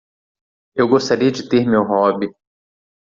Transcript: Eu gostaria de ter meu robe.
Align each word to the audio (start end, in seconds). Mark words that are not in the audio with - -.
Eu 0.75 0.87
gostaria 0.87 1.31
de 1.31 1.47
ter 1.47 1.63
meu 1.67 1.83
robe. 1.83 2.33